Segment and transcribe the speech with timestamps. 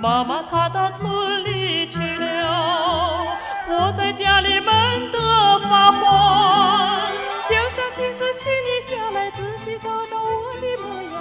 [0.00, 3.36] 妈妈她到村里去了，
[3.68, 7.02] 我在家里闷得发慌。
[7.36, 11.14] 墙上镜子，请你下来仔细照照我的模样，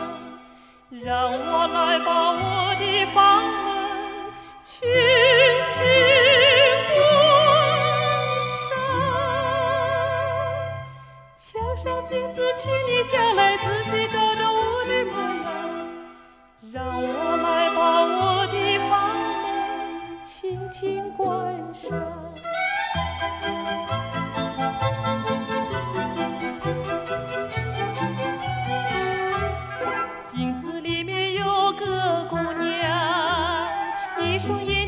[1.04, 3.52] 让我来把我的房门
[4.62, 4.88] 轻
[5.68, 5.76] 轻
[6.96, 6.98] 关
[8.56, 8.64] 上。
[11.38, 11.46] 墙
[11.84, 13.58] 上镜子，请你下来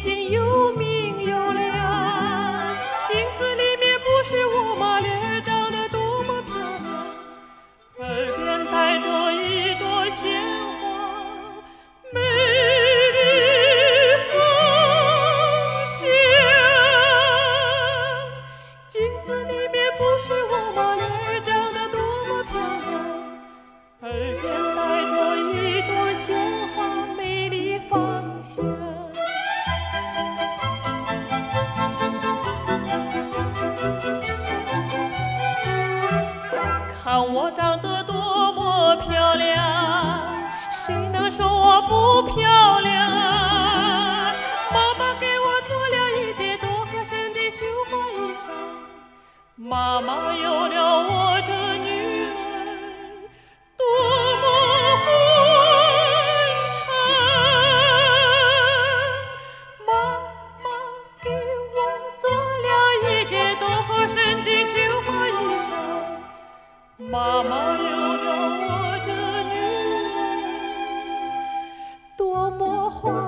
[0.10, 0.41] 一双
[37.12, 39.60] 看我长得多么漂亮，
[40.72, 43.12] 谁能说我不漂亮？
[44.72, 48.48] 妈妈给我做了一件多合身的绣花衣裳。
[49.58, 50.31] 妈妈
[72.52, 73.21] 么欢